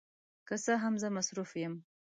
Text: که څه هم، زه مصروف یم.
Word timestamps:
که 0.47 0.55
څه 0.63 0.73
هم، 0.83 0.93
زه 1.01 1.07
مصروف 1.17 1.51
یم. 1.63 1.73